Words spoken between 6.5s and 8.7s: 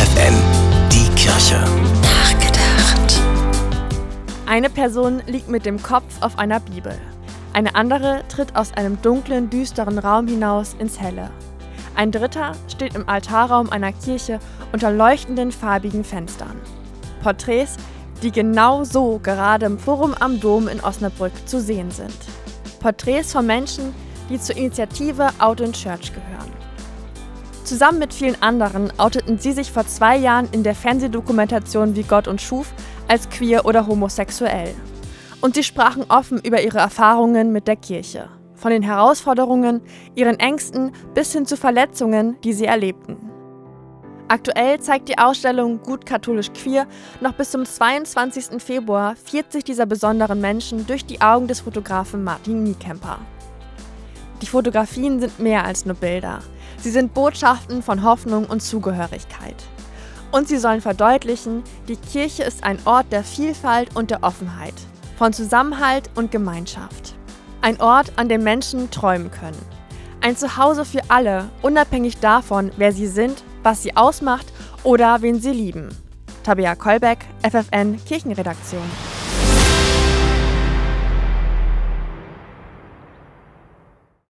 Bibel. Eine andere tritt